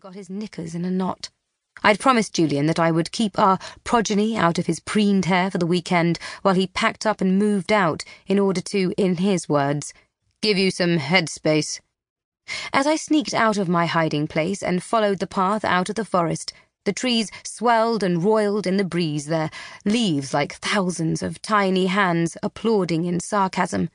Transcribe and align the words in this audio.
got 0.00 0.14
his 0.14 0.30
knickers 0.30 0.76
in 0.76 0.84
a 0.84 0.90
knot. 0.92 1.28
I'd 1.82 1.98
promised 1.98 2.34
Julian 2.34 2.66
that 2.66 2.78
I 2.78 2.92
would 2.92 3.10
keep 3.10 3.36
our 3.36 3.58
progeny 3.82 4.36
out 4.36 4.56
of 4.56 4.66
his 4.66 4.78
preened 4.78 5.24
hair 5.24 5.50
for 5.50 5.58
the 5.58 5.66
weekend 5.66 6.20
while 6.42 6.54
he 6.54 6.68
packed 6.68 7.04
up 7.04 7.20
and 7.20 7.36
moved 7.36 7.72
out 7.72 8.04
in 8.28 8.38
order 8.38 8.60
to, 8.60 8.94
in 8.96 9.16
his 9.16 9.48
words, 9.48 9.92
give 10.40 10.56
you 10.56 10.70
some 10.70 10.98
headspace. 10.98 11.80
As 12.72 12.86
I 12.86 12.94
sneaked 12.94 13.34
out 13.34 13.58
of 13.58 13.68
my 13.68 13.86
hiding 13.86 14.28
place 14.28 14.62
and 14.62 14.84
followed 14.84 15.18
the 15.18 15.26
path 15.26 15.64
out 15.64 15.88
of 15.88 15.96
the 15.96 16.04
forest, 16.04 16.52
the 16.84 16.92
trees 16.92 17.28
swelled 17.42 18.04
and 18.04 18.22
roiled 18.22 18.68
in 18.68 18.76
the 18.76 18.84
breeze, 18.84 19.26
their 19.26 19.50
leaves 19.84 20.32
like 20.32 20.54
thousands 20.54 21.24
of 21.24 21.42
tiny 21.42 21.86
hands 21.86 22.36
applauding 22.40 23.04
in 23.04 23.18
sarcasm. 23.18 23.90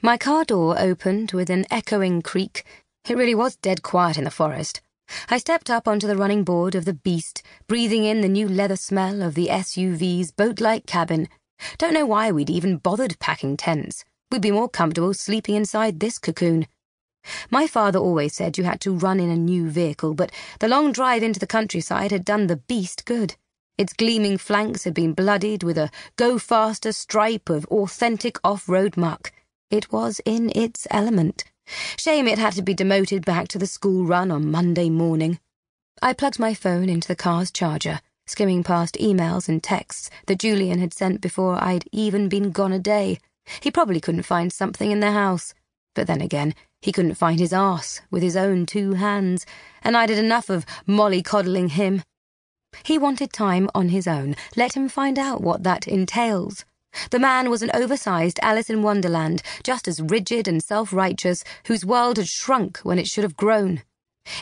My 0.00 0.16
car 0.16 0.44
door 0.44 0.78
opened 0.78 1.32
with 1.32 1.50
an 1.50 1.66
echoing 1.68 2.22
creak. 2.22 2.64
It 3.08 3.16
really 3.16 3.34
was 3.34 3.56
dead 3.56 3.82
quiet 3.82 4.18
in 4.18 4.24
the 4.24 4.30
forest. 4.30 4.82
I 5.30 5.38
stepped 5.38 5.70
up 5.70 5.88
onto 5.88 6.06
the 6.06 6.16
running 6.16 6.44
board 6.44 6.74
of 6.74 6.84
the 6.84 6.92
beast, 6.92 7.42
breathing 7.66 8.04
in 8.04 8.20
the 8.20 8.28
new 8.28 8.46
leather 8.46 8.76
smell 8.76 9.22
of 9.22 9.34
the 9.34 9.46
SUV's 9.46 10.30
boat 10.30 10.60
like 10.60 10.84
cabin. 10.84 11.26
Don't 11.78 11.94
know 11.94 12.04
why 12.04 12.30
we'd 12.30 12.50
even 12.50 12.76
bothered 12.76 13.18
packing 13.18 13.56
tents. 13.56 14.04
We'd 14.30 14.42
be 14.42 14.50
more 14.50 14.68
comfortable 14.68 15.14
sleeping 15.14 15.54
inside 15.54 16.00
this 16.00 16.18
cocoon. 16.18 16.66
My 17.50 17.66
father 17.66 17.98
always 17.98 18.34
said 18.34 18.58
you 18.58 18.64
had 18.64 18.80
to 18.82 18.94
run 18.94 19.20
in 19.20 19.30
a 19.30 19.36
new 19.36 19.70
vehicle, 19.70 20.12
but 20.12 20.30
the 20.60 20.68
long 20.68 20.92
drive 20.92 21.22
into 21.22 21.40
the 21.40 21.46
countryside 21.46 22.10
had 22.10 22.26
done 22.26 22.46
the 22.46 22.56
beast 22.56 23.06
good. 23.06 23.36
Its 23.78 23.94
gleaming 23.94 24.36
flanks 24.36 24.84
had 24.84 24.92
been 24.92 25.14
bloodied 25.14 25.62
with 25.62 25.78
a 25.78 25.90
go 26.16 26.38
faster 26.38 26.92
stripe 26.92 27.48
of 27.48 27.64
authentic 27.66 28.38
off 28.44 28.68
road 28.68 28.98
muck. 28.98 29.32
It 29.70 29.90
was 29.90 30.20
in 30.26 30.52
its 30.54 30.86
element. 30.90 31.44
Shame 31.98 32.26
it 32.28 32.38
had 32.38 32.54
to 32.54 32.62
be 32.62 32.74
demoted 32.74 33.24
back 33.24 33.48
to 33.48 33.58
the 33.58 33.66
school 33.66 34.04
run 34.04 34.30
on 34.30 34.50
Monday 34.50 34.90
morning. 34.90 35.38
I 36.00 36.12
plugged 36.12 36.38
my 36.38 36.54
phone 36.54 36.88
into 36.88 37.08
the 37.08 37.16
car's 37.16 37.50
charger, 37.50 38.00
skimming 38.26 38.62
past 38.62 38.96
emails 39.00 39.48
and 39.48 39.62
texts 39.62 40.10
that 40.26 40.38
Julian 40.38 40.78
had 40.78 40.94
sent 40.94 41.20
before 41.20 41.62
I'd 41.62 41.88
even 41.92 42.28
been 42.28 42.52
gone 42.52 42.72
a 42.72 42.78
day. 42.78 43.18
He 43.60 43.70
probably 43.70 44.00
couldn't 44.00 44.22
find 44.22 44.52
something 44.52 44.90
in 44.90 45.00
the 45.00 45.12
house. 45.12 45.54
But 45.94 46.06
then 46.06 46.20
again, 46.20 46.54
he 46.80 46.92
couldn't 46.92 47.16
find 47.16 47.40
his 47.40 47.52
arse 47.52 48.00
with 48.10 48.22
his 48.22 48.36
own 48.36 48.66
two 48.66 48.94
hands, 48.94 49.44
and 49.82 49.96
I'd 49.96 50.10
had 50.10 50.18
enough 50.18 50.48
of 50.48 50.64
mollycoddling 50.86 51.70
him. 51.70 52.02
He 52.84 52.98
wanted 52.98 53.32
time 53.32 53.68
on 53.74 53.88
his 53.88 54.06
own. 54.06 54.36
Let 54.56 54.74
him 54.74 54.88
find 54.88 55.18
out 55.18 55.40
what 55.40 55.64
that 55.64 55.88
entails. 55.88 56.64
The 57.10 57.18
man 57.18 57.50
was 57.50 57.62
an 57.62 57.70
oversized 57.74 58.38
Alice 58.42 58.70
in 58.70 58.82
Wonderland, 58.82 59.42
just 59.62 59.86
as 59.88 60.00
rigid 60.00 60.48
and 60.48 60.62
self 60.62 60.92
righteous, 60.92 61.44
whose 61.66 61.84
world 61.84 62.16
had 62.16 62.28
shrunk 62.28 62.78
when 62.78 62.98
it 62.98 63.06
should 63.06 63.24
have 63.24 63.36
grown. 63.36 63.82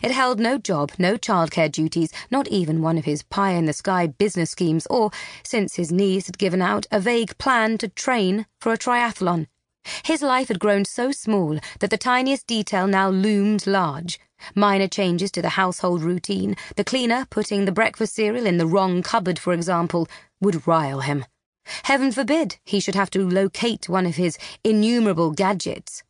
It 0.02 0.10
held 0.10 0.40
no 0.40 0.58
job, 0.58 0.92
no 0.98 1.16
childcare 1.16 1.70
duties, 1.70 2.12
not 2.30 2.48
even 2.48 2.82
one 2.82 2.98
of 2.98 3.04
his 3.04 3.22
pie 3.22 3.52
in 3.52 3.66
the 3.66 3.72
sky 3.72 4.06
business 4.06 4.50
schemes, 4.50 4.86
or, 4.90 5.10
since 5.44 5.76
his 5.76 5.92
knees 5.92 6.26
had 6.26 6.38
given 6.38 6.60
out, 6.60 6.86
a 6.90 6.98
vague 6.98 7.38
plan 7.38 7.78
to 7.78 7.88
train 7.88 8.46
for 8.60 8.72
a 8.72 8.78
triathlon. 8.78 9.46
His 10.04 10.22
life 10.22 10.48
had 10.48 10.58
grown 10.58 10.84
so 10.84 11.12
small 11.12 11.58
that 11.78 11.90
the 11.90 11.98
tiniest 11.98 12.46
detail 12.46 12.86
now 12.88 13.08
loomed 13.10 13.66
large. 13.66 14.18
Minor 14.54 14.88
changes 14.88 15.30
to 15.32 15.42
the 15.42 15.50
household 15.50 16.02
routine, 16.02 16.56
the 16.74 16.84
cleaner 16.84 17.26
putting 17.30 17.64
the 17.64 17.72
breakfast 17.72 18.14
cereal 18.14 18.46
in 18.46 18.58
the 18.58 18.66
wrong 18.66 19.02
cupboard, 19.02 19.38
for 19.38 19.52
example, 19.52 20.08
would 20.40 20.66
rile 20.66 21.00
him. 21.00 21.24
Heaven 21.84 22.12
forbid 22.12 22.56
he 22.64 22.80
should 22.80 22.94
have 22.94 23.10
to 23.10 23.28
locate 23.28 23.88
one 23.88 24.06
of 24.06 24.16
his 24.16 24.38
innumerable 24.64 25.32
gadgets. 25.32 26.02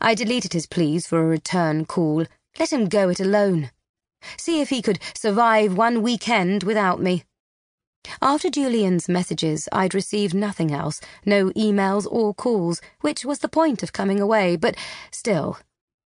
I 0.00 0.14
deleted 0.14 0.52
his 0.52 0.66
pleas 0.66 1.06
for 1.06 1.20
a 1.20 1.26
return 1.26 1.84
call. 1.84 2.24
Let 2.58 2.72
him 2.72 2.88
go 2.88 3.08
it 3.10 3.20
alone. 3.20 3.70
See 4.36 4.60
if 4.60 4.70
he 4.70 4.82
could 4.82 4.98
survive 5.14 5.76
one 5.76 6.02
weekend 6.02 6.62
without 6.62 7.00
me. 7.00 7.24
After 8.22 8.48
Julian's 8.48 9.08
messages, 9.08 9.68
I'd 9.72 9.94
received 9.94 10.34
nothing 10.34 10.72
else, 10.72 11.00
no 11.24 11.50
emails 11.50 12.06
or 12.10 12.34
calls, 12.34 12.80
which 13.00 13.24
was 13.24 13.40
the 13.40 13.48
point 13.48 13.82
of 13.82 13.92
coming 13.92 14.20
away, 14.20 14.56
but 14.56 14.76
still. 15.10 15.58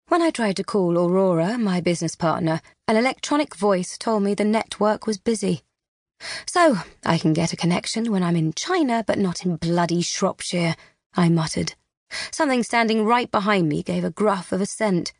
When 0.08 0.22
I 0.22 0.30
tried 0.30 0.56
to 0.56 0.64
call 0.64 0.98
Aurora, 0.98 1.58
my 1.58 1.80
business 1.80 2.16
partner, 2.16 2.60
an 2.88 2.96
electronic 2.96 3.54
voice 3.54 3.96
told 3.96 4.22
me 4.22 4.34
the 4.34 4.44
network 4.44 5.06
was 5.06 5.18
busy. 5.18 5.62
So, 6.46 6.78
I 7.04 7.18
can 7.18 7.32
get 7.32 7.52
a 7.52 7.56
connection 7.56 8.10
when 8.12 8.22
I'm 8.22 8.36
in 8.36 8.52
China, 8.52 9.04
but 9.06 9.18
not 9.18 9.44
in 9.44 9.56
bloody 9.56 10.02
Shropshire, 10.02 10.76
I 11.14 11.28
muttered. 11.28 11.74
Something 12.30 12.62
standing 12.62 13.04
right 13.04 13.30
behind 13.30 13.68
me 13.68 13.82
gave 13.82 14.04
a 14.04 14.10
gruff 14.10 14.52
of 14.52 14.60
assent. 14.60 15.12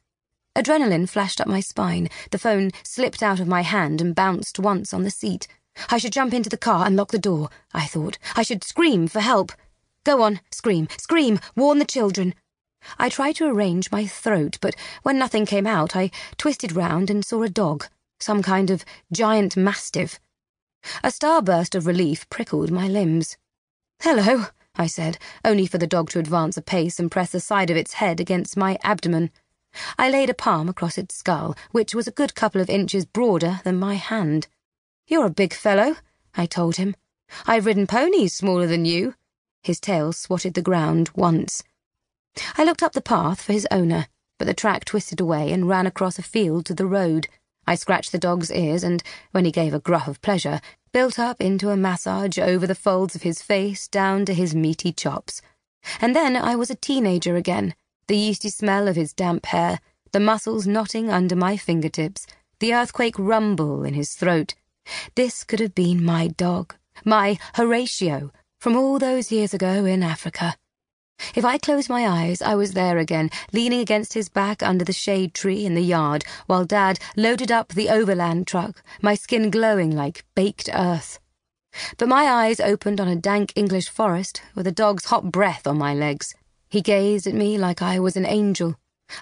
Adrenaline 0.57 1.09
flashed 1.09 1.41
up 1.41 1.47
my 1.47 1.61
spine. 1.61 2.09
The 2.31 2.39
phone 2.39 2.71
slipped 2.83 3.23
out 3.23 3.41
of 3.41 3.47
my 3.47 3.63
hand 3.63 4.01
and 4.01 4.15
bounced 4.15 4.59
once 4.59 4.93
on 4.93 5.05
the 5.05 5.11
seat. 5.11 5.47
I 5.89 5.99
should 5.99 6.13
jump 6.13 6.35
into 6.35 6.51
the 6.51 6.57
car 6.57 6.85
and 6.85 6.97
lock 6.97 7.13
the 7.13 7.19
door, 7.19 7.49
I 7.73 7.87
thought. 7.87 8.19
I 8.35 8.43
should 8.43 8.65
scream 8.65 9.07
for 9.07 9.21
help. 9.21 9.53
Go 10.05 10.23
on, 10.23 10.41
scream, 10.51 10.89
scream, 10.99 11.39
warn 11.55 11.79
the 11.79 11.85
children. 11.85 12.35
I 12.99 13.09
tried 13.09 13.37
to 13.37 13.47
arrange 13.47 13.93
my 13.93 14.07
throat, 14.07 14.59
but 14.61 14.75
when 15.03 15.19
nothing 15.19 15.47
came 15.47 15.67
out, 15.67 15.95
I 15.95 16.11
twisted 16.37 16.73
round 16.73 17.11
and 17.11 17.25
saw 17.25 17.43
a 17.43 17.49
dog, 17.49 17.87
some 18.19 18.43
kind 18.43 18.71
of 18.71 18.85
giant 19.13 19.57
mastiff. 19.57 20.19
A 21.03 21.09
starburst 21.09 21.75
of 21.75 21.87
relief 21.87 22.29
prickled 22.31 22.71
my 22.71 22.89
limbs. 22.89 23.37
Hello, 24.03 24.47
I 24.77 24.87
said, 24.87 25.19
only 25.45 25.67
for 25.67 25.79
the 25.79 25.87
dog 25.87 26.11
to 26.11 26.19
advance 26.19 26.57
a 26.57 26.63
pace 26.63 26.99
and 26.99 27.11
press 27.11 27.33
the 27.33 27.41
side 27.41 27.71
of 27.71 27.77
its 27.77 27.95
head 27.95 28.21
against 28.21 28.57
my 28.57 28.79
abdomen. 28.83 29.31
I 29.99 30.11
laid 30.11 30.31
a 30.31 30.35
palm 30.35 30.69
across 30.69 30.99
its 30.99 31.15
skull, 31.15 31.57
which 31.71 31.95
was 31.95 32.09
a 32.09 32.13
good 32.13 32.35
couple 32.35 32.61
of 32.61 32.71
inches 32.71 33.05
broader 33.05 33.61
than 33.65 33.79
my 33.79 33.95
hand. 33.95 34.49
You're 35.07 35.27
a 35.27 35.31
big 35.31 35.53
fellow, 35.53 35.97
I 36.35 36.47
told 36.47 36.77
him. 36.77 36.95
I've 37.47 37.67
ridden 37.67 37.87
ponies 37.87 38.35
smaller 38.35 38.67
than 38.67 38.85
you. 38.85 39.15
His 39.63 39.81
tail 39.81 40.13
swatted 40.13 40.55
the 40.55 40.63
ground 40.63 41.11
once. 41.15 41.63
I 42.57 42.65
looked 42.65 42.83
up 42.83 42.93
the 42.93 43.01
path 43.03 43.43
for 43.43 43.53
his 43.53 43.69
owner, 43.71 44.07
but 44.39 44.47
the 44.47 44.55
track 44.55 44.85
twisted 44.85 45.21
away 45.21 45.53
and 45.53 45.69
ran 45.69 45.87
across 45.87 46.19
a 46.19 46.23
field 46.23 46.65
to 46.67 46.75
the 46.75 46.87
road. 46.87 47.29
I 47.71 47.77
scratched 47.77 48.11
the 48.11 48.19
dog's 48.19 48.51
ears 48.51 48.83
and, 48.83 49.01
when 49.31 49.45
he 49.45 49.53
gave 49.53 49.75
a 49.75 49.79
gruff 49.79 50.09
of 50.09 50.21
pleasure, 50.23 50.61
built 50.93 51.21
up 51.21 51.41
into 51.41 51.71
a 51.71 51.77
massage 51.77 52.37
over 52.37 52.67
the 52.67 52.75
folds 52.75 53.15
of 53.15 53.23
his 53.23 53.43
face 53.43 53.87
down 53.87 54.25
to 54.25 54.35
his 54.35 54.57
meaty 54.57 54.93
chops. 54.93 55.41
And 56.01 56.17
then 56.17 56.37
I 56.37 56.57
was 56.57 56.69
a 56.69 56.75
teenager 56.75 57.37
again, 57.37 57.77
the 58.09 58.17
yeasty 58.17 58.49
smell 58.49 58.89
of 58.89 58.97
his 58.97 59.13
damp 59.13 59.47
hair, 59.47 59.79
the 60.11 60.19
muscles 60.19 60.67
knotting 60.67 61.11
under 61.11 61.37
my 61.37 61.57
fingertips, 61.57 62.27
the 62.59 62.75
earthquake 62.75 63.17
rumble 63.17 63.85
in 63.85 63.95
his 63.95 64.15
throat, 64.15 64.55
this 65.15 65.45
could 65.45 65.61
have 65.61 65.77
been 65.77 66.05
my 66.05 66.27
dog, 66.27 66.75
my 67.05 67.39
Horatio, 67.55 68.33
from 68.59 68.77
all 68.77 68.99
those 68.99 69.31
years 69.31 69.55
ago 69.55 69.85
in 69.85 70.03
Africa. 70.03 70.57
If 71.35 71.45
I 71.45 71.59
closed 71.59 71.89
my 71.89 72.07
eyes, 72.07 72.41
I 72.41 72.55
was 72.55 72.73
there 72.73 72.99
again, 72.99 73.31
leaning 73.53 73.81
against 73.81 74.15
his 74.15 74.29
back 74.29 74.63
under 74.63 74.85
the 74.85 74.93
shade 74.93 75.35
tree 75.35 75.65
in 75.65 75.75
the 75.75 75.83
yard, 75.83 76.25
while 76.47 76.65
Dad 76.65 76.99
loaded 77.17 77.53
up 77.53 77.69
the 77.69 77.89
overland 77.89 78.47
truck, 78.47 78.83
my 79.03 79.15
skin 79.15 79.51
glowing 79.51 79.95
like 79.95 80.25
baked 80.35 80.69
earth. 80.73 81.19
But 81.99 82.09
my 82.09 82.25
eyes 82.25 82.61
opened 82.61 83.01
on 83.01 83.09
a 83.09 83.17
dank 83.17 83.53
English 83.55 83.89
forest 83.89 84.43
with 84.55 84.67
a 84.67 84.73
dog's 84.73 85.07
hot 85.07 85.31
breath 85.31 85.67
on 85.67 85.79
my 85.79 85.95
legs. 85.95 86.35
He 86.69 86.81
gazed 86.81 87.27
at 87.27 87.35
me 87.35 87.59
like 87.59 87.83
I 87.83 87.99
was 87.99 88.17
an 88.17 88.27
angel. 88.27 88.77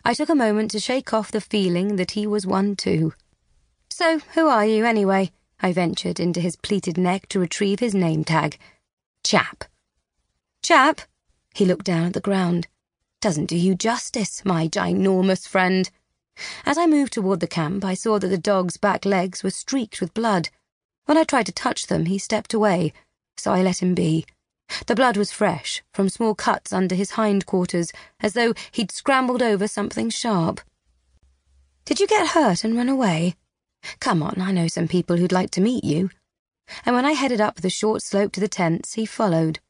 I 0.05 0.15
took 0.15 0.29
a 0.29 0.35
moment 0.35 0.71
to 0.73 0.81
shake 0.81 1.13
off 1.13 1.31
the 1.31 1.41
feeling 1.41 1.97
that 1.97 2.13
he 2.13 2.27
was 2.27 2.47
one 2.47 2.77
too. 2.77 3.15
So, 3.91 4.21
who 4.35 4.49
are 4.49 4.67
you, 4.67 4.85
anyway? 4.85 5.33
I 5.61 5.73
ventured 5.73 6.21
into 6.21 6.41
his 6.41 6.57
pleated 6.57 6.97
neck 6.97 7.29
to 7.31 7.41
retrieve 7.41 7.81
his 7.81 7.95
name 7.95 8.23
tag. 8.23 8.59
Chap. 9.25 9.65
Chap? 10.63 11.01
He 11.55 11.65
looked 11.65 11.87
down 11.87 12.07
at 12.07 12.13
the 12.13 12.21
ground. 12.21 12.69
Doesn't 13.21 13.47
do 13.47 13.57
you 13.57 13.75
justice, 13.75 14.45
my 14.45 14.69
ginormous 14.69 15.47
friend. 15.47 15.91
As 16.65 16.79
I 16.79 16.87
moved 16.87 17.15
toward 17.15 17.41
the 17.41 17.47
camp, 17.47 17.85
I 17.85 17.95
saw 17.95 18.19
that 18.19 18.29
the 18.29 18.39
dog's 18.39 18.77
back 18.77 19.05
legs 19.05 19.43
were 19.43 19.51
streaked 19.51 20.01
with 20.01 20.15
blood. 20.15 20.51
When 21.07 21.19
I 21.19 21.25
tried 21.25 21.47
to 21.47 21.53
touch 21.53 21.87
them, 21.87 22.07
he 22.07 22.19
stepped 22.19 22.55
away, 22.55 22.93
so 23.37 23.53
I 23.53 23.63
let 23.63 23.83
him 23.83 23.95
be. 23.95 24.25
The 24.87 24.95
blood 24.95 25.17
was 25.17 25.33
fresh, 25.33 25.83
from 25.95 26.09
small 26.09 26.35
cuts 26.35 26.73
under 26.73 26.95
his 26.95 27.13
hindquarters, 27.13 27.93
as 28.21 28.35
though 28.35 28.55
he'd 28.71 28.93
scrambled 28.93 29.43
over 29.43 29.67
something 29.67 30.11
sharp. 30.11 30.61
Did 31.85 32.01
you 32.01 32.07
get 32.07 32.29
hurt 32.29 32.65
and 32.65 32.77
run 32.77 32.89
away? 32.89 33.35
Come 33.99 34.23
on, 34.23 34.41
I 34.41 34.53
know 34.53 34.69
some 34.69 34.89
people 34.89 35.17
who'd 35.17 35.33
like 35.33 35.51
to 35.53 35.61
meet 35.61 35.85
you. 35.85 36.11
And 36.85 36.95
when 36.95 37.07
I 37.07 37.13
headed 37.13 37.41
up 37.41 37.57
the 37.57 37.71
short 37.71 38.03
slope 38.03 38.33
to 38.33 38.41
the 38.41 38.49
tents, 38.49 38.95
he 38.95 39.07
followed. 39.07 39.61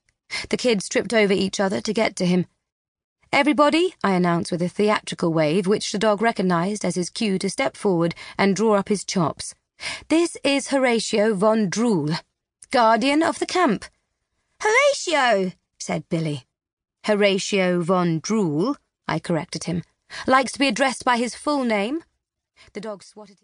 The 0.50 0.56
kids 0.56 0.88
tripped 0.88 1.14
over 1.14 1.32
each 1.32 1.60
other 1.60 1.80
to 1.80 1.92
get 1.92 2.16
to 2.16 2.26
him. 2.26 2.46
Everybody, 3.32 3.94
I 4.02 4.12
announced 4.12 4.50
with 4.50 4.62
a 4.62 4.69
theatrical 4.69 5.32
wave, 5.32 5.66
which 5.66 5.92
the 5.92 5.98
dog 5.98 6.22
recognized 6.22 6.84
as 6.84 6.94
his 6.94 7.10
cue 7.10 7.38
to 7.38 7.50
step 7.50 7.76
forward 7.76 8.14
and 8.38 8.56
draw 8.56 8.75
up 8.75 8.88
his 8.88 9.04
chops. 9.04 9.54
This 10.08 10.36
is 10.42 10.69
Horatio 10.69 11.34
von 11.34 11.69
Drool, 11.69 12.16
guardian 12.70 13.22
of 13.22 13.38
the 13.38 13.46
camp. 13.46 13.84
Horatio, 14.60 15.52
said 15.78 16.08
Billy. 16.08 16.46
Horatio 17.04 17.82
von 17.82 18.19
Drool, 18.20 18.76
I 19.06 19.19
corrected 19.19 19.64
him, 19.64 19.82
likes 20.26 20.52
to 20.52 20.58
be 20.58 20.69
addressed 20.69 21.04
by 21.04 21.19
his 21.19 21.34
full 21.34 21.64
name. 21.64 22.02
The 22.72 22.80
dog 22.80 23.02
swatted 23.02 23.36